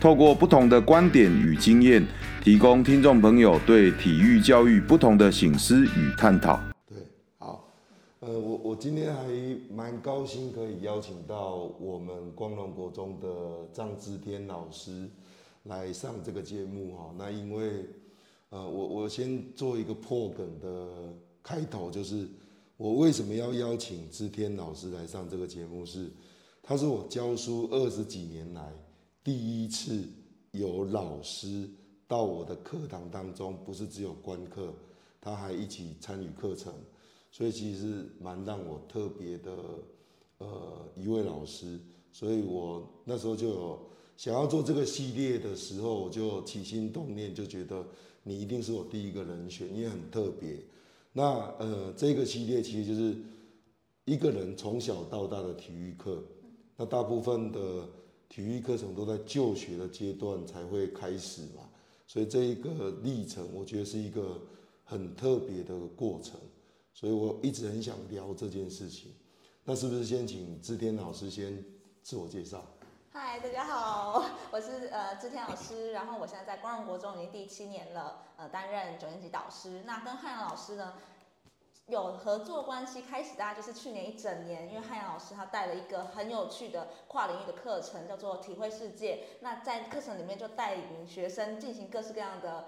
[0.00, 2.06] 透过不同的观点与经验。
[2.40, 6.58] 提供听众朋友对体育教育不同的醒思与探讨。
[6.86, 6.96] 对，
[7.36, 7.68] 好，
[8.20, 9.26] 呃，我我今天还
[9.74, 15.10] 蛮高兴可以邀请到我们光荣国中的张志天老师
[15.64, 17.14] 来上这个节目哈。
[17.18, 17.84] 那因为，
[18.48, 22.26] 呃，我我先做一个破梗的开头，就是
[22.78, 26.08] 我为什么要邀请志天老师来上这个节目是，
[26.62, 28.62] 他是我教书二十几年来
[29.28, 30.08] 第一次
[30.52, 31.68] 有老师。
[32.06, 34.72] 到我的课堂当中，不是只有观课，
[35.20, 36.72] 他还一起参与课程，
[37.30, 39.52] 所以其实蛮让我特别的，
[40.38, 41.78] 呃，一位老师。
[42.10, 47.86] 所以我那时候就有想要做这个系列的时候，我就起心动念，就觉得
[48.22, 50.58] 你一定是我第一个人选，因为很特别。
[51.12, 51.22] 那
[51.58, 53.14] 呃，这个系列其实就是
[54.06, 56.24] 一个人从小到大的体育课，
[56.78, 57.86] 那大部分的
[58.28, 61.68] 体育课程都在就学的阶段才会开始嘛。
[62.06, 64.40] 所以这一个历程，我觉得是一个
[64.84, 66.40] 很特别的过程，
[66.94, 69.14] 所以我一直很想聊这件事情。
[69.64, 71.62] 那是不是先请志天老师先
[72.02, 72.64] 自我介绍？
[73.10, 79.82] 嗨，大家好，我是呃志天老师，然后我现在在光荣国中已经第七年了，呃，担任九年级导师。
[79.84, 80.94] 那跟汉阳老师呢，
[81.88, 89.24] 有合作关系，开始大家就是去年一整年，因为汉阳老师他带了一个很有趣的跨领域的课程，叫做体会世界。
[89.40, 92.66] 那在课程里面就带领学生进行各式各样的、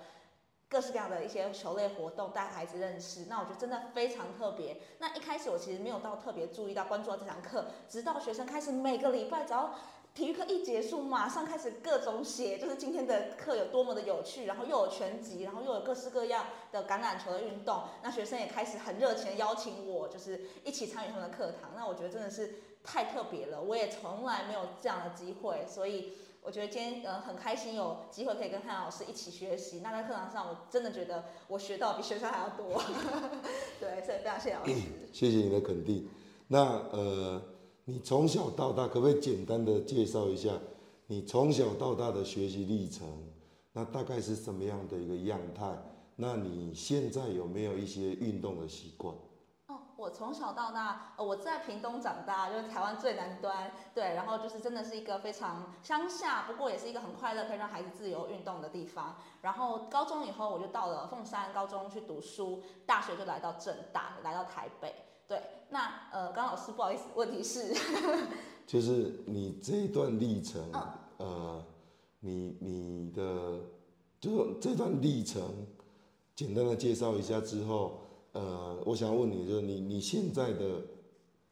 [0.70, 3.27] 各式各样的一些球类活动，带孩子认识。
[3.28, 4.78] 那我觉得真的非常特别。
[4.98, 9.74] 那一开始我其实没有到特别注意到、关注到这堂课，直到学生开始每个礼拜只要。
[10.12, 17.82] 体育课一结束，马上开始各种写，就是今天的课有多么的有趣，然后又有拳击，然后又有各式各样的橄榄球的运动。
[18.02, 21.70] 那学生也开始很热情的邀请我，就是一起参与他们的课堂。
[21.76, 29.80] 那我觉得真的是太特别了，我也从来没有这样的机会，所以我觉得今天呃很开心有机会可以跟汉老师一起学习。
[29.80, 32.82] 那在课堂上，我真的觉得我学到比学生还要多。
[33.78, 34.72] 对，所以非常谢谢老师。
[35.12, 36.08] 谢谢你的肯定。
[36.48, 36.58] 那
[36.90, 37.40] 呃。
[37.85, 40.51] 你从小到大，可不可以简单的介绍一下
[41.07, 43.07] 你从小到大的学习历程？
[43.73, 45.77] 那大概是什么样的一个样态？
[46.17, 49.14] 那你现在有没有一些运动的习惯？
[49.67, 59.17] 哦，我从小到大，呃我在屏东长大，就是台湾最南端，对，然后就是真的是一个非常乡下，不过也是一个很快乐，可以让孩子自由运动的地方。
[59.40, 64.95] 然后高中以后，我就到了凤山高中去读书，大学就来到政大，来到台北。
[65.30, 67.73] 对，那呃，刚老师不好意思，问题是，
[68.67, 70.83] 就是你这一段历程，嗯、
[71.18, 71.64] 呃，
[72.18, 73.61] 你你的
[74.20, 75.40] 就这段历程，
[76.35, 78.01] 简单的介绍一下之后，
[78.33, 80.83] 呃，我想问你，就是你你现在的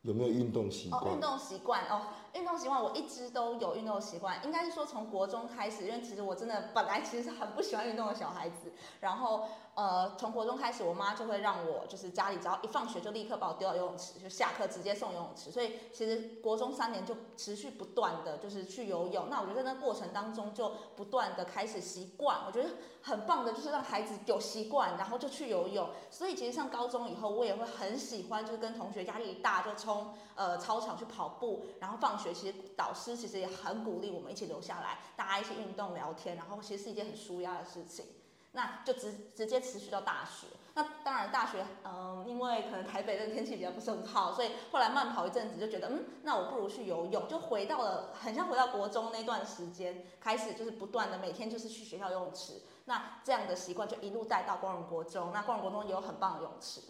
[0.09, 1.03] 有没有运动习惯？
[1.03, 2.01] 哦，运动习惯哦。
[2.35, 8.71] 运动习惯我一直都有运动习惯，应该是说从国中开始，因为其实我真的本来其实是很不喜欢运动的小孩子，
[9.01, 19.29] 然后呃从国中开始，我妈就会让我就是家里只要一放学就立刻把我丢到游泳池，就下课直接送游泳池，所以其实国中三年就持续不断的就是去游泳。
[19.31, 22.69] 那我觉得在那过程当中就不断的开始习惯，我觉得
[23.03, 25.89] 很棒的就是让孩子有习惯，然后就去游泳。
[26.11, 29.98] 所以其实上高中以后，我也会很喜欢就是跟同学压力大就冲
[30.35, 32.33] 呃操场去跑步，然后放学。
[32.33, 38.07] 其实导师其实也很鼓励我们一起留下来，大家一起运动聊天，然后其实是一件很舒压的事情。
[38.53, 40.47] 那就直直接持续到大学。
[40.75, 52.63] 那当然大学，嗯，因为可能台北的天气比较不是很好，所以后来慢跑一阵子就觉得，嗯，那我不如去游泳，就回到了很像回到国中那段时间，开始就是不断的每天就是去学校游泳池。
[52.87, 55.31] 那这样的习惯就一路带到光荣国中。
[55.33, 56.81] 那光荣国中也有很棒的泳池。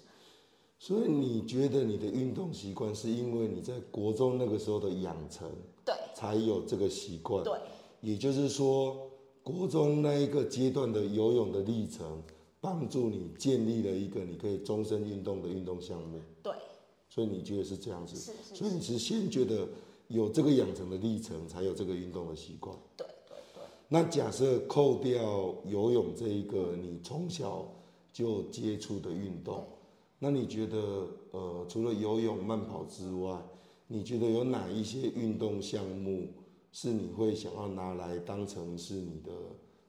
[0.80, 5.50] 所以你觉得你的运动习惯是因为你在国中那个时候的养成，
[5.84, 7.58] 对，才有这个习惯，对，
[8.00, 9.10] 也就是说，
[9.42, 12.22] 国中那一个阶段的游泳的历程，
[12.60, 16.52] 帮助你建立了一个你可以终身运动的运动项目，对，
[17.10, 19.68] 所以你觉得是这样子，是是，是，所以你是先觉得
[20.06, 23.62] 有这个养成的历程，才有这个运动的习惯，对对对。
[23.88, 27.66] 那假设扣掉游泳这一个你从小
[28.12, 29.66] 就接触的运动。
[30.18, 33.38] 那你觉得，呃，除了游泳、慢跑之外，
[33.86, 36.32] 你觉得有哪一些运动项目
[36.72, 39.30] 是你会想要拿来当成是你的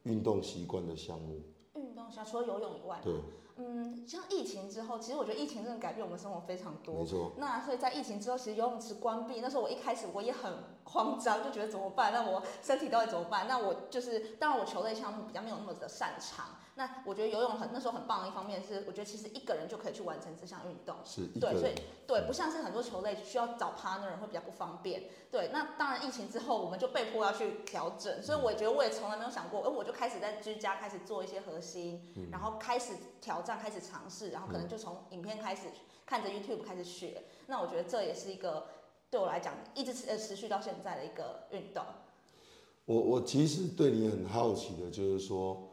[0.03, 1.41] 运动习惯的项目？
[1.73, 3.13] 运动动项除了游泳以外，对。
[3.61, 6.95] 嗯，像疫情之后，其实我觉得疫情真的改变我们生活非常多。
[6.95, 7.33] 没错。
[7.37, 10.53] 那所以在疫情之后，其实游泳池关闭，那时候我一开始我也很
[10.85, 12.13] 慌张，就觉得怎么办？
[12.13, 13.47] 那我身体到底怎么办？
[13.49, 16.45] 那我就是，当然我球类项目比较没有那么的擅长。
[16.79, 20.95] 那我觉得游泳很那时候很棒的一方面是，我觉得其实一个人就可以去完成这项运动。
[21.03, 21.27] 是。
[21.37, 21.75] 对，所以
[22.07, 25.03] 对，不像是很多球类需要找 partner 会比较不方便。
[25.29, 28.23] 对，那当然疫情之后，我们就被迫要去调整。
[28.23, 35.63] 所以我觉得我也从来没有想过，哎，我就开始在居家开始做一些核心，然后开始挑战，开始尝试，然后可能就从影片开始
[36.05, 37.23] 看着 YouTube 开始学。
[37.47, 38.67] 那我觉得这也是一个
[39.11, 41.83] 对我来讲一直持呃持续到现在的一个运动。
[42.85, 45.65] 我我其实对你很好奇的就是说。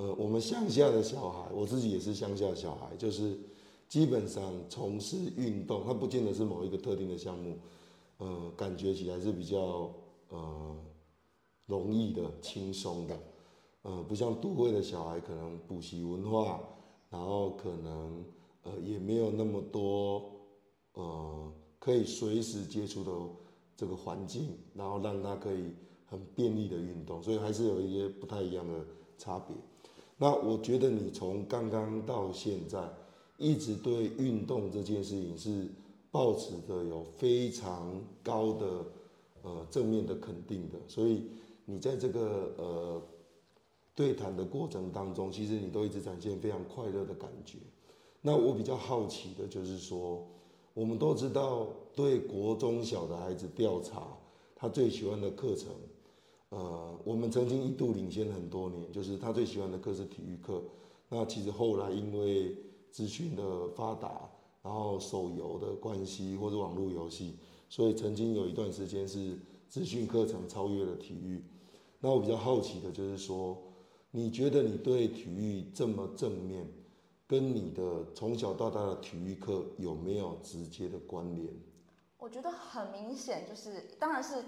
[0.00, 3.38] 呃，我们乡下的小孩，我自己也是乡下小孩，就是
[3.86, 7.58] 基本上从事运动，它不见得是某一个特定的项目，
[8.16, 9.92] 呃，感觉起来是比较
[10.30, 10.74] 呃
[11.66, 13.20] 容易的、轻松的，
[13.82, 16.62] 呃，不像都会的小孩可能补习文化，
[17.10, 18.24] 然后可能
[18.62, 20.32] 呃也没有那么多
[20.94, 23.12] 呃可以随时接触的
[23.76, 25.74] 这个环境，然后让他可以
[26.06, 28.82] 很便利的运动，所以还是有一些不太一样的
[29.18, 29.54] 差别。
[30.22, 32.78] 那我觉得你从刚刚到现在，
[33.38, 35.66] 一直对运动这件事情是
[36.10, 38.84] 抱持着有非常高的
[39.42, 41.22] 呃正面的肯定的，所以
[41.64, 43.02] 你在这个呃
[43.94, 47.56] 对谈的过程当中，其实你都一直展现非常快乐的感觉。
[48.20, 50.22] 那我比较好奇的就是说，
[50.74, 54.02] 我们都知道对国中小的孩子调查，
[54.54, 55.68] 他最喜欢的课程。
[56.50, 60.62] 呃，我们曾经一度领先很多年，就是他最喜欢的课是体育课。
[61.08, 62.56] 那其实后来因为
[62.90, 64.28] 资讯的发达，
[64.62, 67.36] 然后手游的关系或者网络游戏，
[67.68, 69.38] 所以曾经有一段时间是
[69.68, 71.44] 资讯课程超越了体育。
[72.00, 73.56] 那我比较好奇的就是说，
[74.10, 76.66] 你觉得你对体育这么正面，
[77.28, 81.48] 跟你的从小到大的体育课有没有直接的关联？
[82.18, 84.42] 我觉得很明显，就是当然是。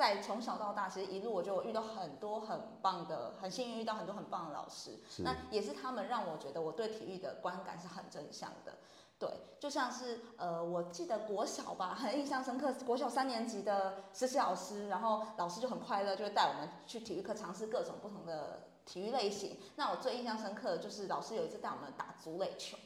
[0.00, 4.98] 在从小到大，其实一路我就遇到很多很棒的，很幸运遇到很多很棒的老师。
[5.18, 8.72] 那也是他们让我觉得我对体育的观感是很正向的。
[9.18, 19.58] 对，就像是呃，我记得国小吧，很印象深刻，国小三年级的实习老师，然后老师就很快乐，就会带我们去体育课尝试各种不同的体育类型。
[19.76, 22.78] 那我最印象深刻的就是老师有一次带我们打足垒球。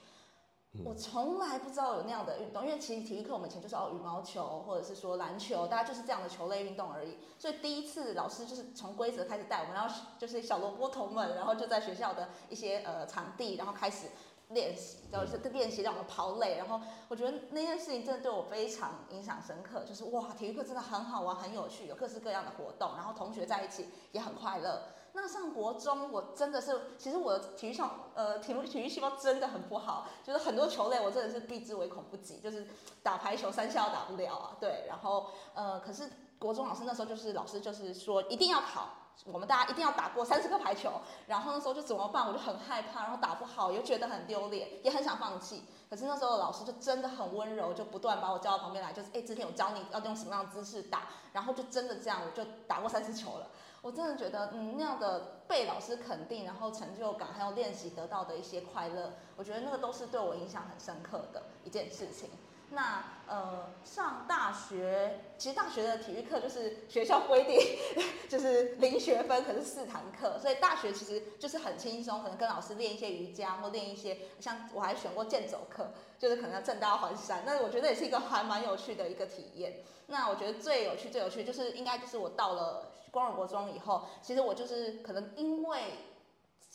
[0.83, 7.17] 我从来不知道有那样的运动，因为其实体育课我们以前就是哦羽毛球或者是说篮球，大家就是这样的球类运动而已。
[7.39, 14.09] 所以第一次老师就是从规则开始带我们，然后就是小萝卜头们，然后就在学校的一些呃场地，然后开始
[14.49, 16.57] 练习，然后是练习让我们跑垒。
[16.57, 24.83] 然后我觉得那件事情真的对我非常印象深刻，就是哇，体育课真的很好玩，很有趣，有各式各样的活动，然后同学在一起也很快乐。
[25.17, 32.67] 那上国中，我真的是，其实我的体育上，呃，体育体育细胞真的很不好，就是很多球类我真的是避之唯恐不及，就是
[33.01, 38.89] 打排球三下都打不了啊，对，然后呃，可是国中老师那时候就是老师就是说一定要跑，
[39.27, 40.91] 我们大家一定要打过三十个排球，
[41.29, 53.47] 然后那时候就怎么办，我就很害怕，然后打不好又觉得很丢脸，也很想放弃，可是那时候老师就真的很温柔，就不断把我叫到旁边来，就是哎，之前我教你要用什么样的姿势打，然后就真的这样，我就打过三十球了。
[53.85, 62.31] 我真的觉得，嗯，那样的被老师肯定，然后成就感，还有练习得到的一些快乐，我觉得那个都是对我影响很深刻的一件事情。
[62.75, 67.59] 那呃，上大学，其实大学的体育课就是学校规定，
[68.29, 79.83] 就是零学分，可是四堂课，所以大学其实就是很轻松，可能跟老师练一些瑜伽，或练一些，像我还选过健走课，就是可能要正大环山，那我觉得也是一个还蛮有趣的一个体验。
[80.09, 82.91] 那我觉得最有趣、最有趣就是应该就是我到了。
[83.15, 85.83] 光荣国中以后，其实我就是可能因为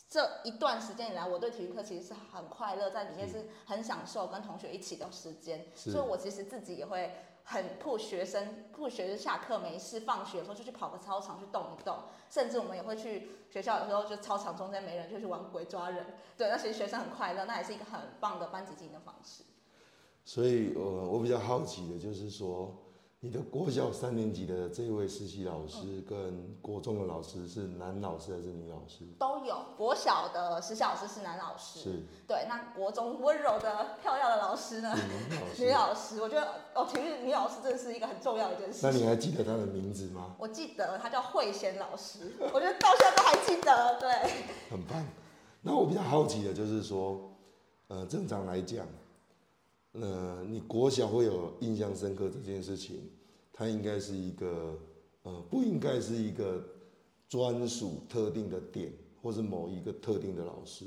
[0.10, 7.14] 这一段时间以来，我对体育课其实是很快乐，在里面是很享受跟同学一起的时间，所以我其实自己也会
[7.44, 11.96] 很 push 学生，push 学生下课没事，放学的时候就去跑个操场去动一动，
[12.28, 16.04] 甚至我们也会去学校有时候就操场中间没人就去玩鬼抓人，
[16.36, 19.44] 对，那其实学生很快乐，那也是一个很棒的班级经营的方式。
[20.26, 22.74] 所以，我我比较好奇的就是说。
[23.22, 29.04] 你的国小三年级的这位实习老师跟国中的老师是男老师还是女老师？
[29.20, 29.58] 都有。
[29.76, 32.04] 国小的实习老师是男老师，是。
[32.26, 34.96] 对，那国中温柔的、漂亮的老师呢？
[34.96, 35.66] 女老师。
[35.66, 38.80] 女老师，我觉得哦，体育女老师真的是一个很重要的一件事。
[38.84, 40.36] 那你还记得她的名字吗？
[40.40, 42.32] 我记得，她叫慧贤老师。
[42.40, 44.10] 我觉得到现在都还记得，对。
[44.70, 45.06] 很棒。
[45.62, 47.36] 那我比较好奇的就是说，
[47.90, 48.88] 呃，正常来讲。
[49.94, 53.10] 呃，你国小会有印象深刻这件事情，
[53.52, 54.78] 它应该是一个，
[55.24, 56.64] 呃，不应该是一个
[57.28, 60.86] 专属特定的点，或是某一个特定的老师。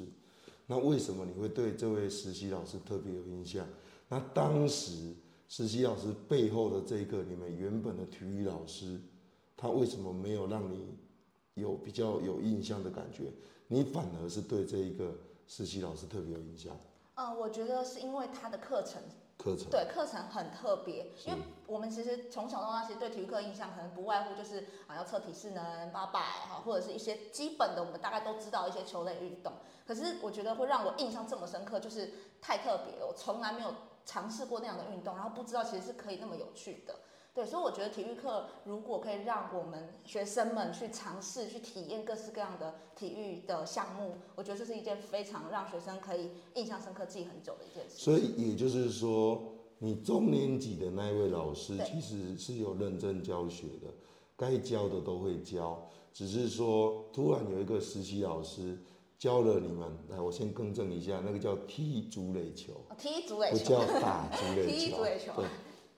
[0.66, 3.66] 那为什么你会对这位实习老师特别有印象？
[4.08, 5.12] 那当时
[5.48, 9.00] 实习老师背后的这个你们原本的体育老师，
[9.56, 10.94] 他为什么没有让你
[11.54, 13.32] 有比较有印象的感觉？
[13.66, 15.12] 你反而是对这一个
[15.48, 16.78] 实习老师特别有印象？
[17.14, 19.02] 嗯，我觉得是因为他的课程。
[19.38, 29.54] 课程对课程很特别，因为我们其实从小到大其实对体育课印象可能不外乎就是啊要测体适能、八百哈，或者是一些基本的我们大概都知道一些球类运动。
[29.84, 33.74] 可是我觉得会让我印象这么深刻，就是太特别了，我从来没有
[34.06, 36.94] 尝试过那样的运动，然后不知道其实是可以那么有趣的。
[37.34, 47.96] 对，所以我觉得体育课如果可以让我们学生们去尝试、去体验各式各样的体育的项目，我觉得这是一件非常让学生可以印象深刻、记很久的一件事。
[47.96, 49.42] 所以也就是说，
[49.78, 53.88] 你中年级的那一位老师其实是有认真教学的，
[54.36, 58.78] 该教的都会教，只是说突然有一个实习老师
[59.18, 59.90] 教了你们。
[60.10, 64.68] 来，我先更正一下，那个叫踢足垒球，踢足垒球，不叫打足垒球。
[64.76, 65.32] 踢足垒球。
[65.34, 65.46] 对。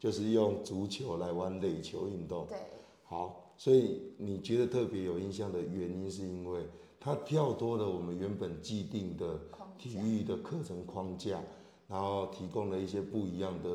[0.05, 2.47] 就是用足球来玩垒球运动。
[2.47, 2.59] 对，
[3.05, 6.67] 好，所以你觉得特别有印象的原因，是因为
[7.01, 9.41] 它跳脱了我们原本既定的
[9.79, 11.43] 体育的课程框架，
[11.89, 13.71] 然后提供了一些不一样的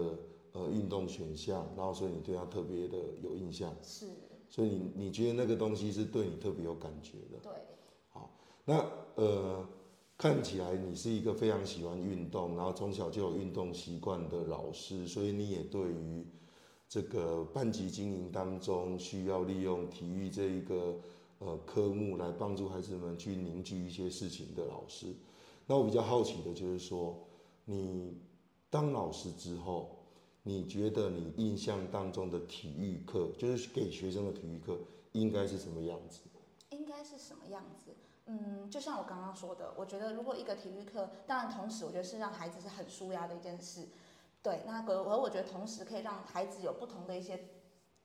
[0.51, 3.75] 呃运动选项，然后所以你对它特别的有印象。
[3.81, 4.05] 是。
[4.51, 7.39] 所以你你觉得那个东西是对你特别有感觉的。
[7.41, 7.51] 对。
[8.11, 8.29] 好，
[8.65, 9.67] 那呃。
[10.19, 16.27] 看起来你是一个非常喜欢运动，然后从小就有运动习惯的老师，所以你也对于
[16.89, 20.99] 这个班级经营当中需要利用体育这一个
[21.37, 25.15] 呃科目来帮助孩子们去凝聚一些事情的老师。
[25.65, 27.17] 那我比较好奇的就是说，
[27.63, 28.17] 你
[28.69, 29.99] 当老师之后，
[30.43, 34.77] 你觉得你印象当中的体育课，就是给学生的体育课，
[35.13, 36.19] 应该是什么样子？
[36.71, 37.88] 应该是什么样子？
[38.31, 43.89] 嗯，就像我刚刚说的，我觉得如果一个体育课，当然同时我觉得是让孩子是很舒压的一件事，
[44.43, 47.43] 对，那个而我觉得同时可以让孩子有不同的一些，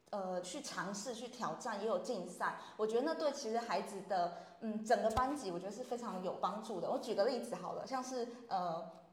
[0.09, 6.91] 呃，去尝试去挑战，也有竞赛，我觉得那对其实孩子的嗯整个班级，我觉得是非常有帮助的。
[6.91, 9.04] 我举个例子好了，像是呃。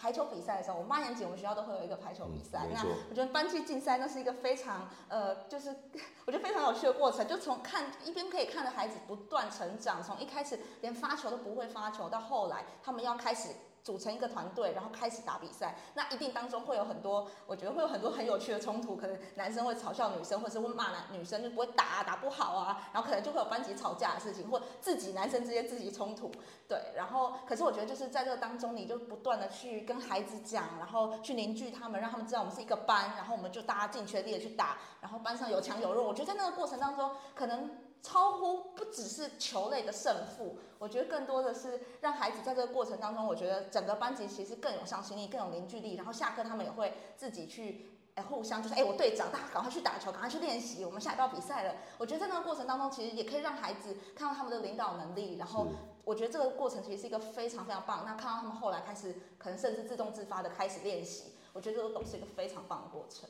[0.00, 2.60] 排球比赛的时候，我们八年级我们学校都会有一个排球比赛。
[2.68, 5.74] 嗯、那我觉得班级竞赛那是一个非常呃，就是
[6.24, 7.26] 我觉得非常有趣的过程。
[7.26, 13.48] 就从看一边可以看着孩子不断成长，从一开始连发球都不会发球，到后来他们要开始。
[13.88, 26.30] 组成一个团队，然后开始打比赛，那一定当中会有很多，我觉得会有很多很有趣的冲突，可能男生会嘲笑女生，或者是会骂男女生就不会打啊，打不好啊，然后可能就会有班级吵架的事情，或自己男生之间自己冲突，
[26.68, 37.87] 对，然后可是我觉得就是在这个当中，你就不断的去跟孩子讲，然后去凝聚他们，让他们知道我们是一个班，然后我们就大家尽全力的去打，然后班上有强有弱，我觉得在那个过程当中可能。
[38.02, 45.96] 超乎不只是球类的胜负，我觉得更多的是让孩子在这个过程当中，我觉得整个班级其实更有向心力，更有凝聚力。
[45.96, 51.74] 然后下课他们也会自己去，哎，互相就是，哎，我队长，大家赶快去打球，赶快去练习，我们下一道比赛了。
[51.98, 55.36] 我觉得在那个过程当中，其实也可以让孩子看到他们的领导能力。
[55.36, 55.66] 然后
[56.04, 58.04] 我觉得这个过程其实是一个非常非常棒。
[58.06, 63.28] 那看到他们后来开始，可能甚至自动自发的开始练习，我觉得这个都是一个非常棒的过程。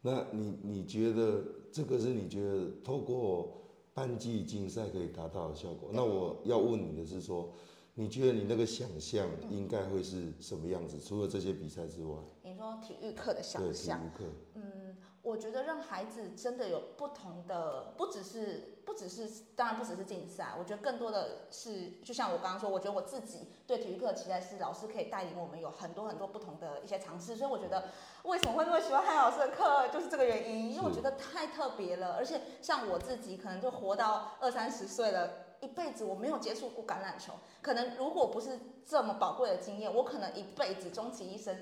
[0.00, 3.54] 那你你觉得这个是你觉得透过？
[3.94, 5.90] 班级竞赛可以达到的效果。
[5.92, 7.52] 那我要问你的是说，
[7.94, 11.00] 你觉得你那个想象应该会是什么样子？
[11.00, 14.87] 除了这些比赛之外，你说体育课的想象，对体育课，嗯，
[15.28, 18.74] 我觉得让孩子真的有不同的，不只是。
[18.88, 27.90] 不只是，当然不只是竞赛，我觉得更多的是，就像我刚刚说，我觉得我自己对体育课的期待是老师可以带领我们有很多很多不同的一些尝试，所以我觉得
[28.22, 35.30] 为什么会那么喜欢汉老师的课，就是这个原因，因为我觉得太特别了，而且像我自己可能就活到二三十岁了，
[35.60, 41.60] 一辈子我没有接触过橄榄球，可能如果不是这么宝贵的经验，我可能一辈子终其一生。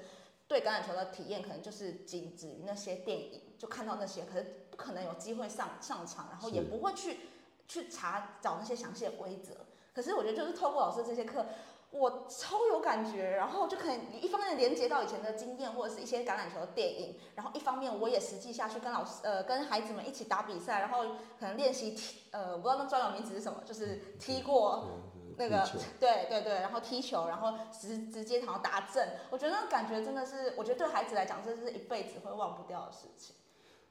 [0.49, 7.21] 对橄榄球的体验可能就是仅止于那些电影，就看到那些，可是不可能有机会上上场，然后也不会去
[7.67, 9.55] 去查找那些详细的规则。
[9.95, 11.47] 可是我觉得就是透过老师这些课，
[11.91, 21.05] 我超有感觉，然后就可以一方面连接到以前的经验或者是一些橄榄球的电影，然后一方面我也实际下去跟老师呃跟孩子们一起打比赛，然后
[21.39, 25.03] 可能练习踢呃我不知道那专有名词是什么，就是踢过。
[25.39, 25.69] 那个
[26.01, 33.37] 对对对，然后踢球，然后直直接好像打正，我觉得那个感觉真的是，我觉得对孩子来讲，这是一辈子会忘不掉的事情。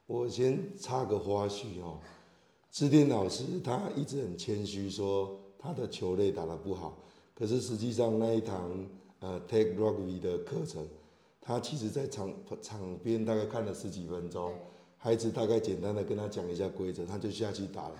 [0.07, 1.97] 我先插个花絮哦，
[2.71, 6.95] 志天老师他一直很谦虚说他的球类打得不好，
[7.33, 8.87] 可是实际上那一堂
[9.19, 10.87] 呃 Take Rugby 的课程，
[11.41, 12.31] 他其实在场
[12.61, 14.53] 场边大概看了十几分钟，
[14.97, 17.95] 孩子大概简单的跟他讲一下规则，他就下去打了，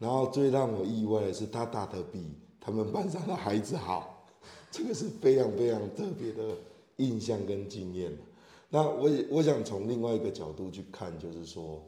[0.00, 4.26] 然后最让我意外的是他打得比他们班上的孩子好，
[4.72, 6.56] 这个是非常非常特别的
[6.96, 8.12] 印象跟经验。
[8.74, 11.80] 那我也我想从另外一个角度去看，就是说，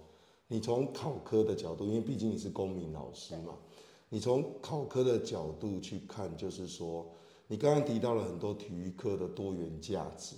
[0.46, 3.58] 你从考科的角度，因为毕竟你是公民老师嘛，
[4.08, 7.04] 你从考科的角度去看，就是说，
[7.48, 10.36] 你刚刚提到了很多体育课的多元价值。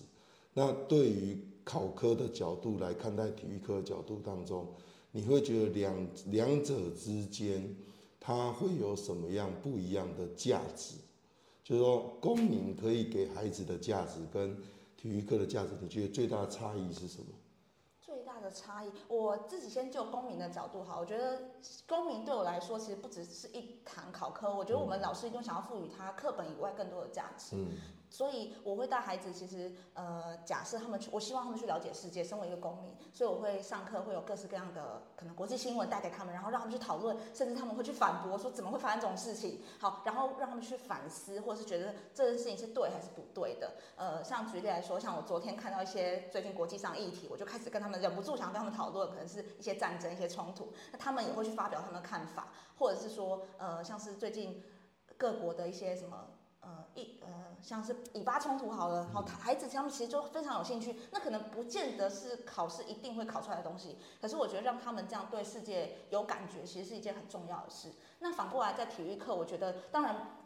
[0.55, 4.67] 那对于考科的角度来看待体育课的角度当中，
[5.13, 7.77] 你会觉得两两者之间，
[8.19, 10.95] 它会有什么样不一样的价值？
[11.63, 14.57] 就是说，公民可以给孩子的价值跟
[15.01, 17.27] 体育课的价值，你觉得最大的差异是什么？
[18.01, 21.41] 最大的差异，我自己先就公民的角度哈，我觉得
[21.87, 27.55] 公民对我来说，其实不只是一堂考科，我觉得我们老师一定想要赋予他课本以外更多的价值。
[27.55, 27.69] 嗯
[28.11, 39.61] 所以我会带孩子，其实呃，假设他们去，我希望他们去了解世界，身为一个公民，所以我会上课会有各式各样的可能国际新闻带给他们，然后让他们去讨论，甚至他们会去反驳，说怎么会发生这种事情？
[39.79, 43.75] 好，然后让他们去反思，或是觉得这件事情是对还是不对的。
[43.97, 52.49] 呃，像举例来说，像我昨天看到一些最近国际上议题，我就开始跟他们忍不住想跟他们讨论，可能是一些战争、一些冲突，那他们也会去发表他们的看法，
[52.79, 54.65] 或者是说呃，像是最近
[55.17, 56.27] 各国的一些什么。
[56.69, 60.95] 呃，一呃，像是以巴冲突好了，好，孩子他们其实就非常有兴趣。
[61.11, 67.89] 那可能不见得是考试一定会考出来的东西，可是我觉得让他们这样对世界有感觉，其实是一件很重要的事。
[68.19, 70.43] 那反过来在体育课，我觉得当然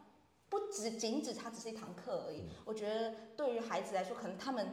[0.49, 2.45] 不只仅止它只是一堂课而已。
[2.65, 4.73] 我觉得对于孩子来说，可能他们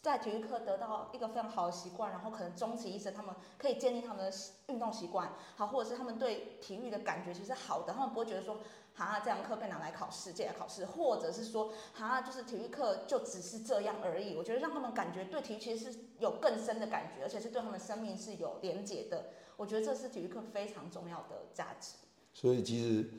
[0.00, 4.32] 在体育课得到一个非常好的习惯，然后可能终其一生，他们可以建立他们的
[4.68, 8.58] 运动习惯，好，或者是他们对体育的感觉其实好的，他们不会觉得说。
[8.94, 14.36] 哈，这堂课被拿来考试，借来考试，或者是说，哈，就是体育课就只是这样而已。
[14.36, 19.30] 我觉得让他们感觉对体育其实是有更深的感觉，而且是对他们生命是有连结的。
[19.56, 21.94] 我觉得这是体育课非常重要的价值。
[22.34, 23.10] 所以其实，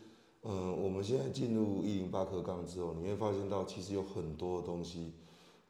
[0.43, 5.15] 嗯、我们现在进入一零八课纲之后，你会发现到其实有很多的东西，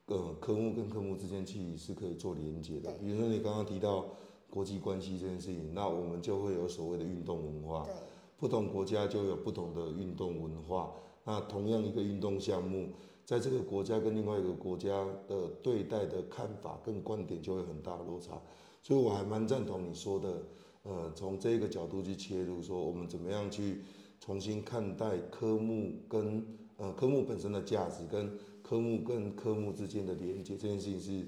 [0.07, 2.91] 呃，科目跟科目之间其实是可以做连接的。
[2.93, 4.05] 比如说你刚刚提到
[4.49, 7.83] 国际关系这件事情，那我们就会有所谓的运动文化。
[7.85, 7.93] 对。
[8.35, 10.91] 不同国家就有不同的运动文化，
[11.23, 12.89] 那同样一个运动项目，
[13.23, 14.89] 在这个国家跟另外一个国家
[15.29, 18.41] 的对待的看法跟观点就会很大的落差，
[18.81, 20.43] 所以我还蛮赞同你说的，
[20.83, 23.81] 呃，从这个角度去切入，说我们怎么样去
[24.19, 28.37] 重新看待科目跟呃科目本身的价值，跟
[28.73, 31.27] 科目跟科目之间的连接，这件事情是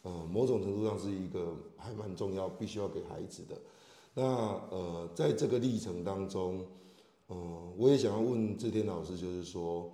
[0.00, 3.54] 呃某种程度上是一个还蛮重要，必须要给孩子的。
[4.14, 4.22] 那
[4.70, 6.64] 呃，在这个历程当中，
[7.28, 9.92] 嗯、我也想要问志天老师，就是说，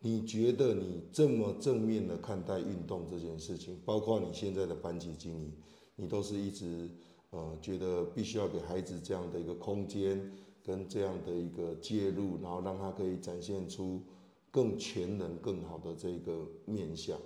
[0.00, 5.50] 你觉得你这么正面的看待运动这件事情，包括你现在的班级经营，
[5.96, 6.90] 你都是一直
[7.30, 10.30] 呃觉得必须要给孩子这样的一个空间
[10.62, 14.02] 跟这样的一个介入，然后让他可以展现出
[14.50, 17.18] 更全能、更好的这个面向。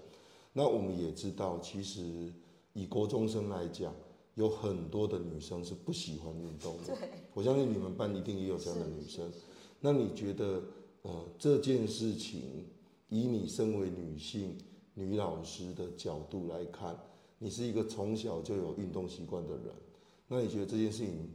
[0.52, 2.32] 那我们也知道，其实
[2.72, 3.94] 以国中生来讲。
[4.34, 6.96] 有很多的女生是不喜欢运动的，
[7.34, 9.30] 我相信你们班一定也有这样的女生。
[9.78, 10.62] 那你觉得，
[11.02, 12.64] 呃，这件事情，
[13.10, 14.56] 以你身为女性
[14.94, 16.98] 女老师的角度来看，
[17.38, 19.66] 你是一个从小就有运动习惯的人，
[20.26, 21.28] 那你觉得这件事情，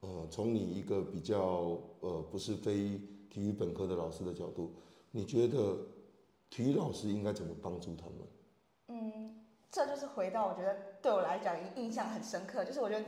[0.00, 2.98] 呃，从你一个比较呃不是非
[3.28, 4.72] 体育本科的老师的角度，
[5.10, 5.76] 你觉得
[6.50, 8.28] 体育老师应该怎么帮助他们？
[8.88, 9.34] 嗯。
[9.70, 13.04] 这就是回到我觉得对我来讲印象很深刻，就是我觉得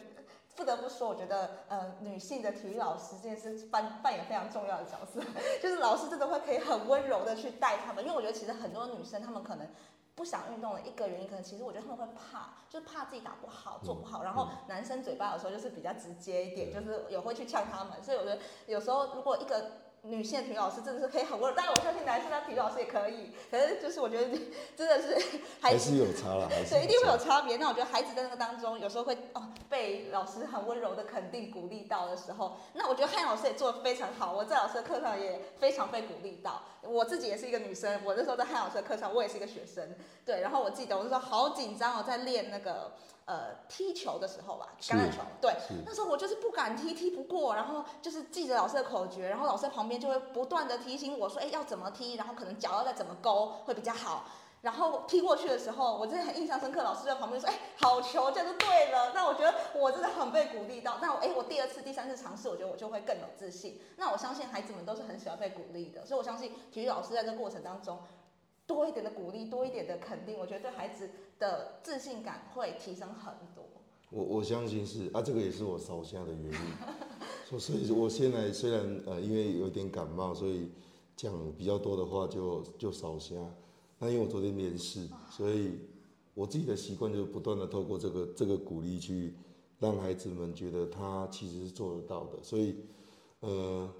[0.55, 5.23] 不得不说，我觉得呃女性的体育老师这件事扮扮演非常重要的角色，
[5.63, 9.67] 就是老师真的会可以很温柔的去带他们，因为我觉得其实很多女生她们可能
[10.15, 19.80] 不想运动的一个原因，可能其实我觉得她们会怕，就是怕自己打不好做不好，然后男生嘴巴有时候就是比较直接一点，就是也会去呛他们，所以我觉得有时候如果一个。
[20.03, 24.39] 女性的体育老师真的是可以很温柔，当然我相信男生的体育老师也可以，可是就是我觉得
[24.75, 27.59] 真的是 还是，有差了， 还是对，一定会有差别。
[27.59, 36.63] 那我觉得孩子在那个当中有时候会哦被老师很温柔的肯定鼓励到的时候，那我觉得汉老师也做的非常好，我在老师的课上也非常被鼓励到。
[36.83, 42.93] 我自己也是一个女生，我那时候在汉老师的课上我也是一个学生，对，然后我记得我那时候好紧张哦，在练那个。
[43.31, 45.55] 呃，踢球的时候吧，橄榄球，对，
[45.87, 54.25] 那时候我就是不敢踢，踢不过，然后就是记着老师的口诀，然后老师在旁边就会不断的提醒我说，哎，要怎么踢，然后可能脚要再怎么勾会比较好，
[54.63, 59.13] 然后踢过去的时候，我真的很印象深刻，老师在旁边说，哎，好球，这样就对了。
[59.15, 63.81] 那我觉得我真的很被鼓励到，那我哎，我第二次、第三次尝试，我觉得我就会更有自信。
[63.97, 67.97] 那我相信孩子们都是很喜欢被鼓励的，所以我相信体育老师在这个过程当中。
[68.71, 73.65] 多一点的鼓励，多一点的肯定，我觉得对孩子的自信感会提升很多。
[74.11, 77.59] 我我相信是啊，这个也是我烧香的原因。
[77.59, 80.71] 所以，我现在虽然呃，因为有点感冒，所以
[81.17, 83.37] 讲比较多的话就就少些。
[83.99, 85.81] 那因为我昨天面试，所以
[86.35, 89.35] 我自己的习惯就是不断的透过这个这个鼓励去
[89.81, 92.41] 让孩子们觉得他其实是做得到的。
[92.41, 92.77] 所以，
[93.41, 93.93] 呃，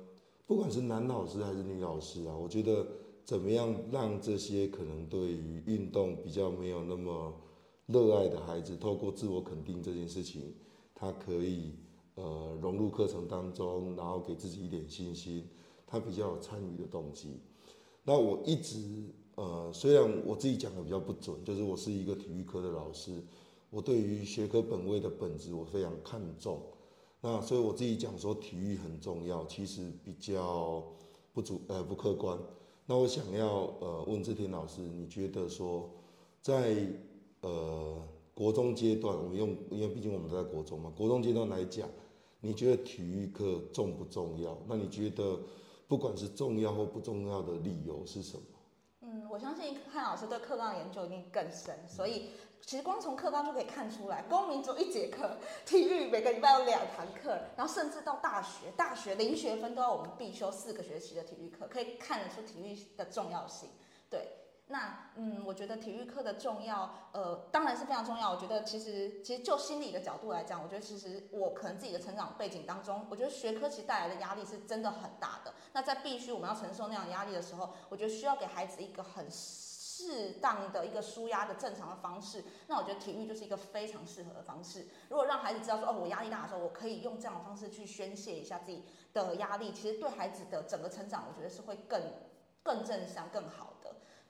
[0.47, 2.87] 不管是男老师还是女老师啊，我觉得
[3.31, 7.33] 怎么样让这些可能对于运动比较没有那么
[7.87, 10.53] 热爱的孩子，透过自我肯定这件事情，
[10.97, 11.77] 他可以
[12.17, 15.47] 呃融入课程当中，然后给自己一点信心，
[15.87, 17.39] 他比较有参与的动机。
[18.03, 19.15] 那我一直。
[19.37, 23.23] 呃，虽然我自己讲的比较不准，就是我是一个体育科的老师，
[23.71, 26.61] 我对于学科本位的本质我非常看重。
[27.21, 30.85] 那所以我自己讲说体育很重要，其实比较
[31.33, 32.37] 不足呃不客观。
[32.91, 35.89] 那我想要呃问志天老师，你觉得说
[36.43, 36.77] 在
[37.41, 37.97] 呃
[38.35, 41.89] 国中阶段，我们用因为毕竟我们都在国中嘛，国中阶段来讲，
[42.41, 44.59] 你觉得体育课重不重要？
[44.67, 45.39] 那你觉得
[45.87, 48.43] 不管是重要或不重要的理由是什么？
[49.31, 63.69] 我相信汉老师对课纲研究一定更深，所以其实光从课纲就可以看出来，公民只有一节课，体育每个礼拜有两堂课，然后甚至到大学，大学零学分都要我们必修四个学期的体育课，可以看得出体育的重要性。
[64.11, 64.27] 对，
[64.73, 68.31] 那嗯，我觉得体育课的重要，呃，当然是非常重要。
[68.31, 75.53] 我觉得其实其实就心理的角度来讲，我觉得其实我可能自己的成长背景当中，我觉得学科其实带来的压力是真的很大的。
[75.73, 82.45] 那在必须我们要承受那样压力的时候，我觉得需要给孩子一个很适当的一个舒压的正常的方式。
[82.69, 84.87] 那我觉得体育就是一个非常适合的方式。
[85.09, 92.01] 如果让孩子知道说，哦，我压力大的时候，我可以用这样的方式去宣泄一下自己的压力，其实对孩子的整个成长，我觉得是会更
[92.63, 93.80] 更正向、更好的。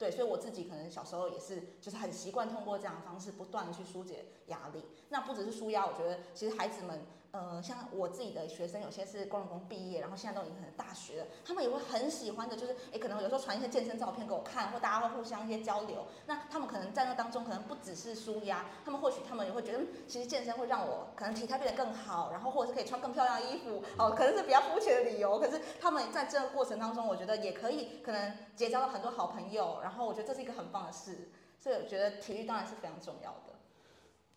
[0.01, 4.83] 对，所以我自己可能小时候也是，就是很习惯通过这样的方式，不断的去疏解压力。
[5.11, 6.99] 那不只是舒压，我觉得其实孩子们。
[7.33, 16.07] 呃，像我自己的学生，有些是工人工毕业，然后现在都已经很大学了，他们也会很喜欢的，就是诶，可能有时候传一些健身照片给我看，或大家会互相一些交流。
[16.27, 25.39] 那他们可能在那当中，可能不只是舒压，他们或许他们也会觉得，其实健身会让我可能体态变得更好，然后或者是可以穿更漂亮的衣服，哦，可能是比较肤浅的理由。
[25.39, 31.31] 可是他们在这个过程当中，我觉得也可以，可能结交了很多好朋友，然后我觉得这是一个很棒的事。
[31.61, 33.55] 所以我觉得体育当然是非常重要的。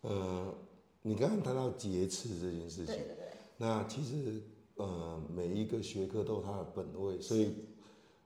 [0.02, 0.54] 嗯，
[1.06, 2.86] 你刚刚谈到节次这件事情。
[2.86, 3.24] 对对对。
[3.58, 4.42] 那其实，
[4.76, 7.52] 呃，每一个学科都有它的本位，所以，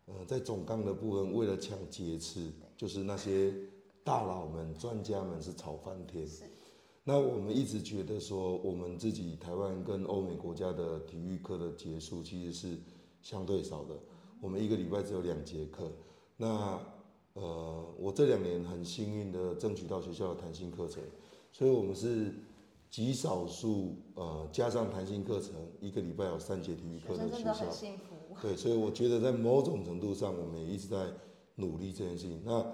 [0.06, 3.52] 呃，在总纲的部分，为了抢节次，就是那些
[4.04, 6.24] 大佬们、专家们是吵翻天。
[7.02, 12.78] 那我们一直觉得说，我们自己台湾跟欧美国家的体育课的节数其实是
[13.20, 13.98] 相对少的，
[14.40, 15.90] 我们一个礼拜只有两节课。
[16.36, 16.80] 那，
[17.32, 21.02] 呃，我这两年很幸运的争取到学校的弹性课程，
[21.50, 22.32] 所以我们是。
[22.90, 27.54] 极少数呃，加上弹性课程，一个礼拜有三节体育课的学校，
[28.40, 31.06] 对，所以我觉得在某种程度上，我们也一直在
[31.56, 32.40] 努力这件事情。
[32.46, 32.64] 那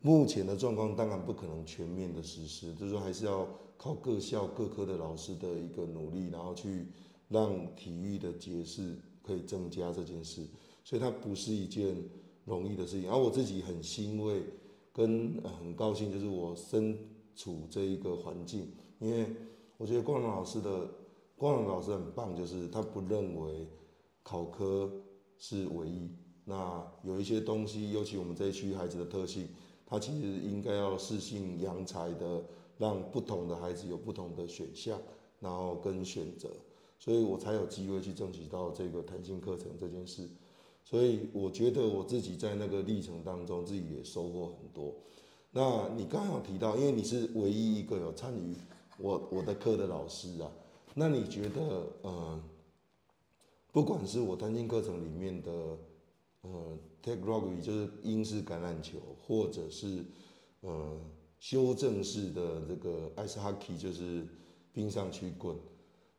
[0.00, 3.48] 目前的状况当然不可能全面的实施，就是说还是要
[3.78, 6.88] 靠各校各科的老师的一个努力，然后去
[7.28, 10.46] 让体育的解释可以增加这件事。
[10.84, 11.96] 所以它不是一件
[12.44, 13.10] 容易的事情。
[13.10, 14.42] 而我自己很欣慰
[14.92, 16.98] 跟很高兴，就是我身
[17.34, 19.34] 处这一个环境，因为。
[19.76, 20.88] 我觉得光荣老师的
[21.36, 23.66] 光荣老师很棒，就是他不认为
[24.22, 24.90] 考科
[25.36, 26.08] 是唯一。
[26.44, 29.48] 那有一些东西，尤其我们这一区孩子的特性，
[29.84, 32.44] 他其实应该要适性扬才的，
[32.78, 35.00] 让不同的孩子有不同的选项，
[35.40, 36.50] 然后跟选择，
[36.98, 40.28] 所以我才有机会去争取到这个弹性课程这件事。
[40.84, 44.94] 所以我觉得我自己在那个历程当中，自己也收获很多。
[45.50, 48.54] 那你刚刚有提到，因为你是唯一一个有参与。
[48.98, 50.50] 我我的课的老师啊，
[50.94, 52.40] 那你觉得，呃，
[53.72, 55.50] 不管是我弹性课程里面的，
[56.42, 60.04] 呃，take rugby 就是英式橄榄球，或者是
[60.60, 60.96] 呃
[61.38, 64.26] 修正式的这个 ice hockey 就是
[64.72, 65.56] 冰上曲棍，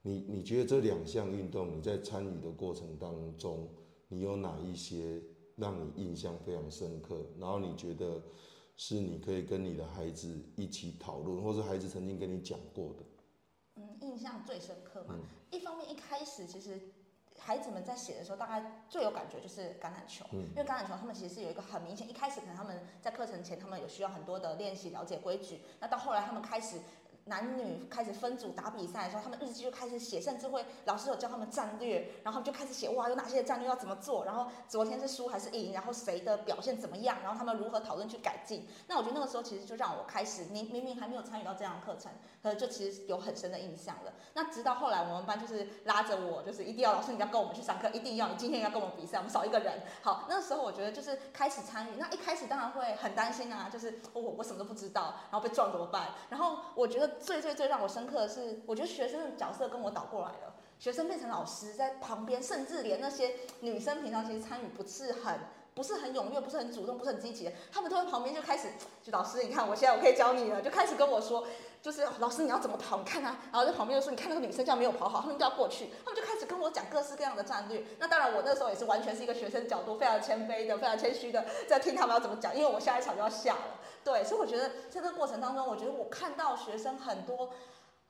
[0.02, 3.70] 你你觉得这两项运动你在参与的过程当中，
[4.10, 5.22] 你有哪一些
[5.56, 7.26] 让你印象非常深刻？
[7.40, 8.22] 然后你觉得？
[8.76, 13.00] 是你可以跟你的孩子一起讨论，或是孩子曾经跟你讲过的。
[13.76, 15.16] 嗯，印象最深刻嘛。
[15.18, 16.80] 嗯、一方面，一开始其实
[17.38, 25.62] 孩子们在写的时候，大概最有感觉就是橄榄球，嗯、因为橄榄球他们其实是有一个很明显，一开始可能他们在课程前他们有需要很多的练习，了解规矩。
[25.80, 26.80] 那到后来他们开始
[27.26, 38.68] 男女开始分组打比赛的时候，他们日记就开始写，甚至会老师有教他们战略，然后就开始写哇，有哪些战略要怎么做，然后昨天是输还是赢，然后谁的表现怎么样，然后他们如何讨论去改进。
[38.88, 42.12] 那我觉得那个时候其实就让我开始，明明明还没有参与到这样的课程，
[42.44, 44.14] 可是就其实有很深的印象了。
[44.36, 49.82] 那直到后来我们班就是拉着我，就是一定要老师你要跟我们去上课，一定要你今天要跟我们比赛，我们少一个人。
[50.04, 56.10] 好，那个时候我觉得就是开始参与，那一开始当然会很担心啊，就是我我什么都不知道，然后被撞怎么办？
[56.30, 65.40] 然后我觉得最最最让我深刻的是，我觉得学生的角色跟我倒过来了，学生变成老师在旁边，甚至连那些女生平常其实参与不是很
[65.74, 68.70] 不是很踊跃，不是很主动，不是很积极的，他们都在旁边就开始，
[69.04, 71.46] 就老师你看我现在我可以教你了，就开始跟我说，
[71.86, 77.86] 就是老师你要怎么跑，你看啊，然后在旁边就说你看那个女生这样没有跑好，他们就要过去，他们就开始跟我讲各式各样的战略。
[78.00, 87.52] 那当然我那时候也是完全是一个学生角度，非常谦卑的，非常谦虚的在听他们要怎么讲，因为我下一场就要下了，对，所以我觉得在这个过程当中，我觉得我看到学生很多。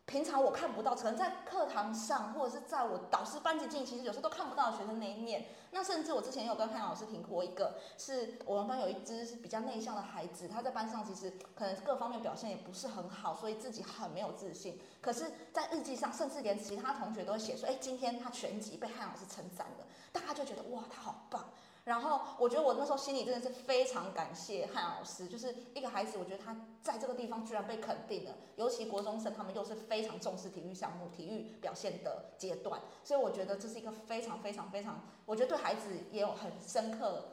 [0.06, 5.46] 平常我看不到，可能在课堂上，或者是在我导师班级进，其实有时候都看不到学生那一面。
[5.72, 14.80] 那甚至我之前有跟汉老师提过一个，是我们班有一只是比较内向的孩子，他在班上其实可能各方面表现也不是很好，所以自己很没有自信。
[15.02, 21.44] 可是，在日记上，甚至连其他同学都会写说，哎，今天他全级被汉老师称赞了，大家就觉得哇，他好棒。
[21.86, 37.24] 然后我觉得我那时候心里真的是非常感谢汉老师，就是一个孩子，我觉得他在这个地方居然被肯定了，尤其国中生他们又是非常重视体育项目、体育表现的阶段，所以我觉得这是一个非常非常非常，我觉得对孩子也有很深刻，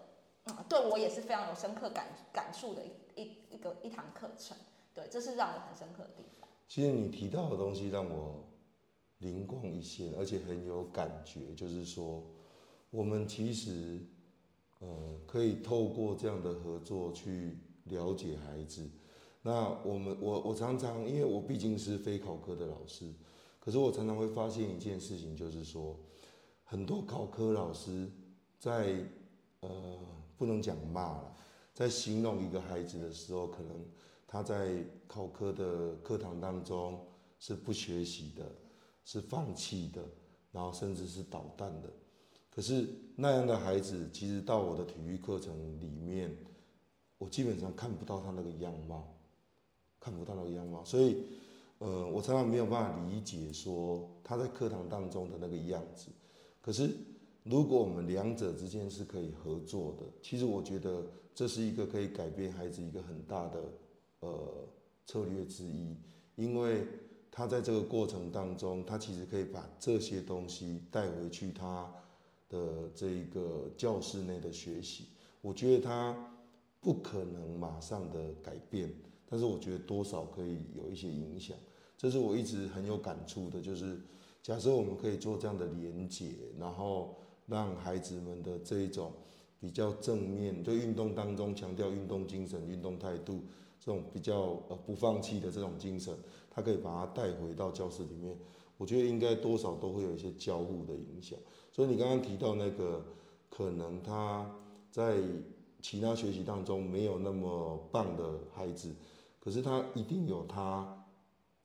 [0.44, 4.54] 嗯，对我也是非常有深刻感感触的一一一个一堂课程，
[4.92, 6.46] 对，这是让我很深刻的地方。
[6.68, 8.44] 其实你提到的东西让我
[9.20, 12.22] 灵光一现，而且很有感觉，就是说
[12.90, 13.98] 我们其实。
[14.82, 18.90] 呃，可以透过这样的合作去了解孩子。
[19.42, 23.12] 那我们，我我常常，因为我毕竟是非考科的老师，
[23.60, 25.96] 可是我常常会发现一件事情，就是说，
[26.64, 28.10] 很多考科老师
[28.58, 29.04] 在
[29.60, 29.98] 呃，
[30.36, 31.32] 不能讲骂了，
[31.72, 33.84] 在形容一个孩子的时候，可能
[34.26, 37.06] 他在考科的课堂当中
[37.38, 38.50] 是不学习的，
[39.04, 40.02] 是放弃的，
[40.50, 41.88] 然后甚至是捣蛋的。
[42.54, 42.86] 可是
[43.16, 46.36] 那样的孩子，其实到我的体育课程里面，
[47.16, 49.08] 我基本上看不到他那个样貌，
[49.98, 51.24] 看不到那个样貌，所以，
[51.78, 56.08] 呃，我常常没有办法理解说他在课堂当中的那个样子。
[56.60, 56.90] 可是，
[57.42, 63.62] 如果我们两者之间是可以合作的，其实我觉得这是一个可以改变孩子一个很大的
[64.20, 64.68] 呃
[65.06, 65.96] 策略之一，
[66.36, 66.86] 因为
[67.30, 71.90] 他在这个过程当中，他其实可以把这些东西带回去他。
[72.52, 75.06] 的这一个教室内的学习，
[75.40, 76.14] 我觉得他
[76.78, 78.92] 不可能马上的改变，
[79.26, 81.56] 但是我觉得多少可以有一些影响。
[81.96, 83.98] 这是我一直很有感触的，就是
[84.42, 89.12] 假设我们可以做这样的连结，然后让孩子们的这一种
[89.58, 93.40] 比较正面，就运动当中强调运动精神、运动态度
[93.80, 96.14] 这种比较呃不放弃的这种精神，
[96.50, 98.36] 他可以把它带回到教室里面。
[98.82, 101.38] 我觉得应该多少都会有一些交互的影响。
[101.70, 103.00] 所以你刚刚提到那个，
[103.48, 104.50] 可能他
[104.90, 105.18] 在
[105.80, 108.92] 其他学习当中没有那么棒的孩子，
[109.38, 111.06] 可是他一定有他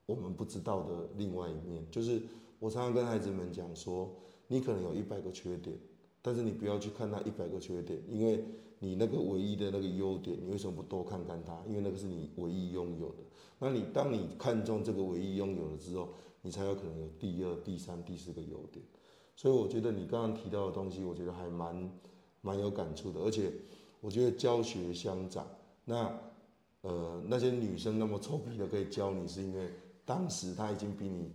[0.06, 1.84] 我们不知道的另外一面。
[1.90, 2.22] 就是
[2.60, 4.14] 我常常跟孩子们讲说，
[4.48, 5.76] 你可能有一百个缺点，
[6.22, 8.46] 但是你不要去看那一百个缺点，因为
[8.78, 11.60] 你那个唯一的那个优点，你为什么不多看看它？
[11.68, 13.24] 因为那个是你唯一拥有的。
[13.58, 16.10] 那你当你看中这个唯一拥有了之后，
[16.42, 18.84] 你才有可能有第二、第三、第四个优点。
[19.36, 21.92] 所以我觉得你刚刚提到的东西，我觉得还蛮
[22.42, 23.52] 蛮有感触的，而且
[24.02, 25.48] 我觉得教学相长，
[25.86, 26.20] 那
[26.82, 29.70] 呃那些女生那么臭屁的可以教你，是因为
[30.06, 31.32] 当时她已经比你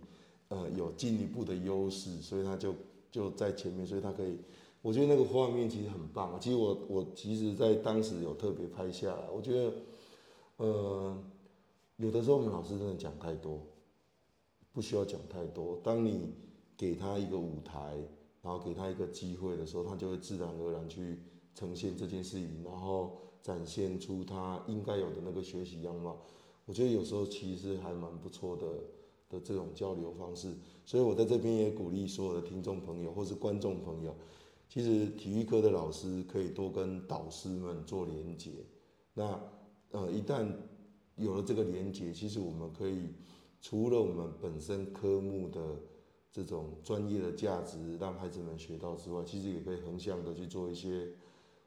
[0.49, 2.75] 呃有进一步的优势，所以她就
[3.09, 4.37] 就在前面，所以她可以，
[4.81, 6.37] 我觉得那个画面其实很棒。
[6.41, 9.73] 其实我我其实在当时有特别拍下来，我觉得
[10.57, 11.17] 呃
[11.97, 13.61] 有的时候我们老师真的讲太多，
[14.73, 16.33] 不需要讲太多，当你。
[16.75, 17.95] 给他一个舞台，
[18.41, 21.19] 然后给他一个机会的时候，他就会自然而然去
[21.53, 26.17] 呈现这件事情，然后展现出他应该有的那个学习样貌。
[26.65, 28.65] 我觉得有时候其实还蛮不错的
[29.29, 30.51] 的这种交流方式。
[30.83, 34.13] 所以我在这边也鼓励所有的听众朋友或是观众朋友，
[34.67, 38.51] 其实体育科的老师可以多跟导师们做连结。
[39.13, 39.39] 那
[39.91, 40.51] 呃，一旦
[41.15, 43.09] 有了这个连结，其实我们可以
[43.63, 45.59] 除了我们本身科目的。
[46.35, 51.11] 这种专业的价值让孩子们学到之外，其实也可以横向的去做一些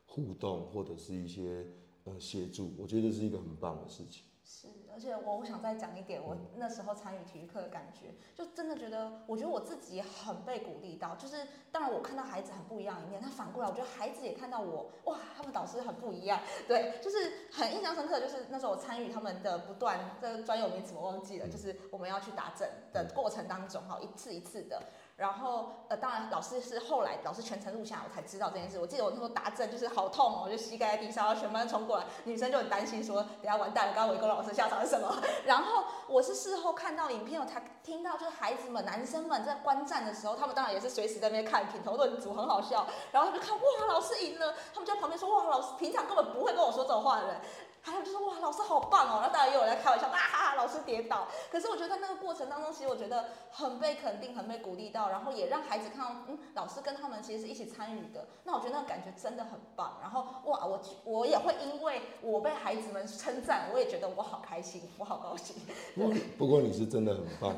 [0.07, 1.65] 互动，或者是一些
[2.03, 2.73] 呃协助。
[2.77, 4.25] 我觉得是一个很棒的事情。
[4.45, 11.15] 是，而且我我想再讲一点，我那时候参与体育课的感觉，就真的觉得，我觉得我自己很被鼓励到。
[11.17, 16.41] 就是当然我看到孩子很不一样一面，但反过来我觉得孩子也看到我，哇，他们导师很不一样。
[16.67, 24.83] 对，就是很印象深刻，就是那时候我参与他们的不断，这个专有名词我忘记了，就是我们要去打针的过程当中，哈，一次一次的。
[25.17, 28.79] 然后，呃，当然，老师是后来老师全程录下来，我才知道这件事。
[28.79, 35.17] 我记得我那时候打针就是好痛哦，我就膝盖在地上，然后全班冲过来，女生就很担心说，等下完蛋了，刚刚围攻老师下场是什么？
[35.47, 42.87] 然后我是事后看到影片，我才听到就是孩子们、男生们在观战的时候，他们当然也是随时在那边看，品头论足，很好笑。
[43.11, 47.41] 然后他们就看，哇，老师赢了，他们就在旁边说，哇，老师平常根本不会跟我说这种话的人。
[47.87, 49.23] 还有就是哇，老师好棒哦！
[49.23, 51.29] 然后大家也有人在开玩笑，啊哈哈，老师跌倒。
[51.53, 58.27] 可是我觉得在那个过程当中，其实我觉得很被肯定，很被鼓励到，然后也让孩子看到，嗯，老师跟他们其实是一起参与的。
[58.43, 59.99] 那我觉得那个感觉真的很棒。
[60.03, 65.55] 然后哇，我我也会因为我被孩子们称赞，我也觉得我好开心，我好高兴。
[65.95, 67.55] 不 不过你是真的很棒，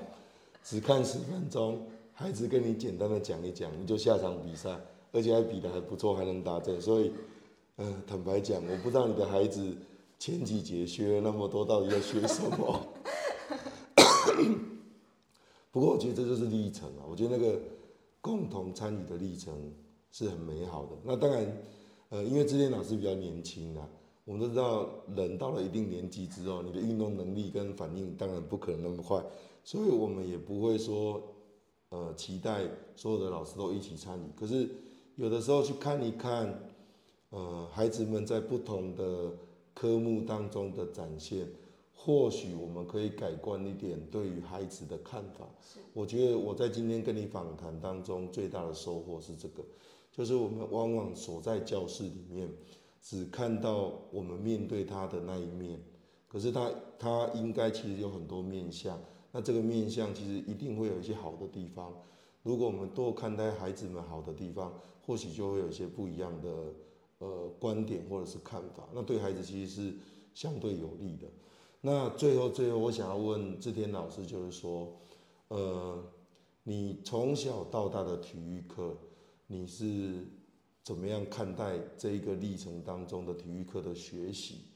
[0.63, 4.69] 只看十分钟，孩子跟你简单的讲一讲，你就下场比赛，
[5.11, 6.79] 而且还比得还不错，还能打针。
[6.79, 7.15] 所以，
[7.79, 9.75] 嗯、坦白讲，我不知道你的孩子。
[10.19, 12.87] 前几节学了那么多，到底要学什么？
[15.71, 17.05] 不过我觉得这就是历程啊。
[17.09, 17.61] 我觉得那个
[18.21, 19.55] 共同参与的历程
[20.11, 20.97] 是很美好的。
[21.05, 21.57] 那当然，
[22.09, 23.89] 呃，因为之前老师比较年轻啊，
[24.25, 29.23] 我们都知道，人到了一定年纪之后，你的运动能力跟反应当然不可能那么快，
[29.63, 31.23] 所以我们也不会说，
[31.91, 34.23] 呃，期待所有的老师都一起参与。
[34.35, 34.69] 可是
[35.15, 36.61] 有的时候去看一看，
[37.31, 39.31] 呃，孩子们在不同的。
[39.79, 41.47] 科目当中的展现，
[41.95, 45.49] 或许我们可以改观一点对于孩子的看法。
[45.93, 49.65] 我觉得我在今天跟你访谈当中最大的收获是这个，
[50.11, 52.53] 就是我们往往所在教室里面，
[53.01, 55.81] 只看到我们面对他的那一面，
[56.27, 59.01] 可是他他应该其实有很多面相。
[59.31, 61.95] 那这个面相其实一定会有一些好的地方。
[62.43, 64.75] 如果我们多看待孩子们好的地方，
[65.07, 66.49] 或许就会有一些不一样的。
[67.19, 69.97] 呃，观点或者是看法，那对孩子其实是
[70.35, 71.27] 相对有利的。
[71.81, 74.97] 那最后，最后，我想要问志天老师，就是说，
[75.49, 76.01] 呃，
[76.63, 78.97] 你从小到大的体育课，
[79.49, 80.27] 你是
[80.85, 84.67] 怎么样看待这一个历程当中的体育课的学习？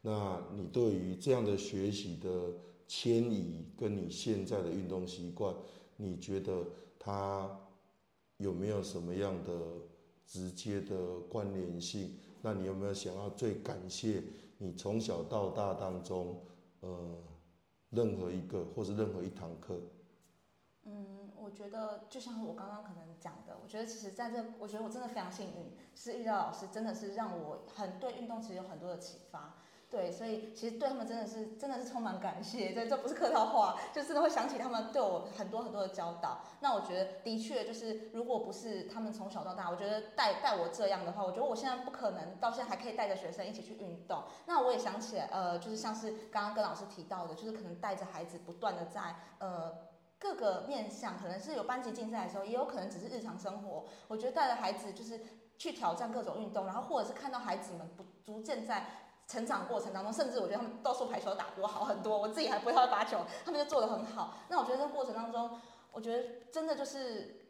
[0.00, 2.52] 那你对于这样的学习的
[2.88, 5.54] 迁移，跟你现在的运动习惯，
[5.96, 6.66] 你觉得
[6.98, 7.60] 它
[8.38, 9.52] 有没有什么样的？
[10.26, 14.22] 直接的关联性，那你有没有想要最感谢
[14.58, 16.40] 你从小到大当中，
[16.80, 17.18] 呃，
[17.90, 19.80] 任何一个或是任何一堂课？
[20.84, 29.61] 嗯，我觉得就像我刚刚可能讲的，我觉得其实在这，我觉得我真的非常幸运，是遇到老师，真的是让我很对运动其实有很多的启发。
[29.92, 36.40] 对，所以其实对他们真的是真的是充满感谢，这这不是客套话，就真的会想起他们对我很多很多的教导。
[36.60, 44.24] 那我觉得的确就是，如果不是他们从小到大，我觉得带带我这样的话，我觉得我现在不可能到现在还可以带着学生一起去运动。
[44.46, 49.76] 那我也想起来，呃，就是像是刚刚跟老师提到的，就是可能带着孩子不断的在呃
[50.18, 53.84] 各个面向，可能是有班级竞赛的时候，也有可能只是日常生活。
[54.08, 55.20] 我觉得带着孩子就是
[55.58, 58.86] 去挑战各种运动，然后或者是看到孩子们不逐渐在。
[59.32, 64.34] 成长过程当中，甚至我觉得他们斗数排球打比我好很多，我自己还不会打球，他们就做得很好。
[64.48, 65.58] 那我觉得这个过程当中，
[65.90, 67.46] 我觉得真的就是，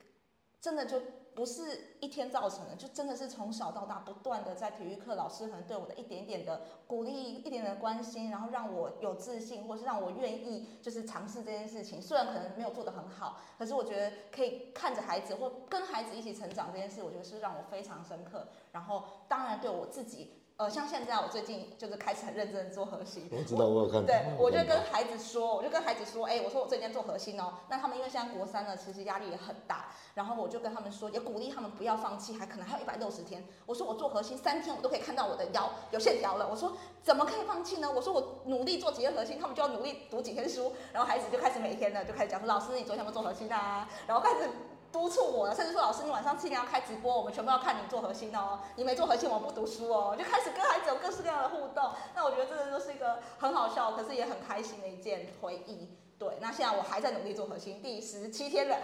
[0.60, 1.02] 真的就
[1.34, 12.00] 不是一天造成的，就真的是从小到大不断的在体育课，老师可能对我的一点点的鼓励，一点点的关心，然后让我有自信，或是让我愿意就是尝试这件事情。
[12.00, 18.46] 虽然可能没有做得很好，可是我觉得可以看着孩子或跟孩子一起成长这件事，我觉得是让我非常深刻。
[18.70, 20.38] 然后当然对我自己。
[20.62, 23.28] 呃，像现在我最近就是开始很认真的做核心。
[23.32, 24.06] 我知道，我有看。
[24.06, 27.54] 对，我就跟孩子说，我就跟孩子说，哎、欸，我说我最近做核心哦。
[27.68, 29.86] 那他们因为现在国三了，其实压力也很大。
[30.14, 33.44] 然后我就跟他们说，也鼓励他们不要放弃，还可能还有一百六十天。
[33.66, 36.46] 我说我做核心三天，我都可以看到我的腰有线条了。
[36.48, 37.90] 我说怎么可以放弃呢？
[37.90, 40.72] 我说我努力做几天核心，他们就要努力读几天书。
[40.92, 43.88] 然后孩子就开始每天呢就开始讲说，老师你昨天有没有做核心啊？
[44.06, 44.48] 然后开始。
[44.92, 48.60] 督促我了，甚至说老师，你晚上七点要开直播，我们全部要看你做核心哦。
[48.76, 50.14] 你没做核心，我不读书哦。
[50.16, 51.90] 就开始跟孩子有各式各样的互动。
[52.14, 55.88] 那我觉得这个就是一个很好笑，可是也很开心的一件回忆。
[56.18, 58.76] 对，那现在我还在努力做核心，第十七天了。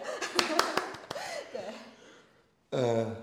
[1.53, 1.61] 对。
[2.71, 3.17] 呃，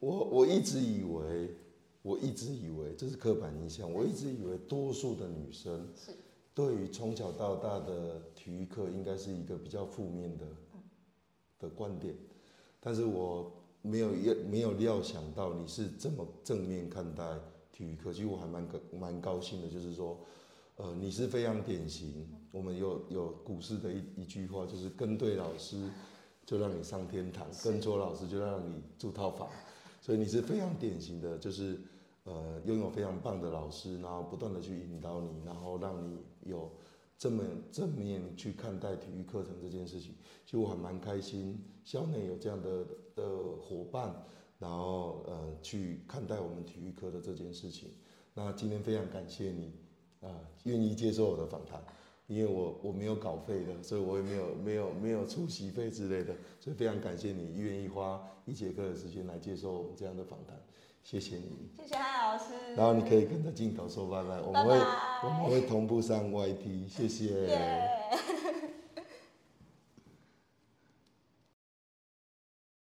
[0.00, 1.56] 我我一直以为，
[2.02, 6.12] 我一直以为这是刻板印象，我一直以为多数的女生是
[6.52, 10.44] 对于从小到大的体育课应该是一个比较负面的。
[11.58, 12.14] 的观点，
[12.80, 13.52] 但是我
[13.82, 17.24] 没有也没有料想到你是这么正面看待
[17.72, 20.18] 体育课，其实我还蛮蛮高兴的，就是说，
[20.76, 22.26] 呃，你是非常典型。
[22.52, 25.90] 我们有有股市的一一句话，就是跟对老师
[26.44, 29.48] 就让你上天堂，跟错老师就让你住套房。
[30.00, 31.78] 所以你是非常典型的，就是
[32.24, 36.70] 呃拥有非常棒的老师，然后不断的去引导你，然后让你有
[37.18, 37.42] 这么
[37.72, 40.14] 正面去看待体育课程这件事情。
[40.44, 43.26] 其实我还蛮开心，校内有这样的的
[43.60, 44.14] 伙伴，
[44.58, 47.90] 然后呃去看待我们体育课的这件事情。
[48.34, 49.72] 那今天非常感谢你。
[50.22, 50.30] 啊，
[50.64, 51.80] 愿意接受我的访谈，
[52.26, 60.58] 因为我我没有稿费的，所以我也没有没有没有出席费之类的，所以非常感谢你愿意花一节课的时间来接受我们这样的访谈，
[61.08, 64.76] 谢谢你，谢谢汉老师，然后你可以跟着镜头说拜拜，我们会
[65.22, 67.46] 我们会同步上 YT，谢谢。
[67.46, 68.18] Yeah.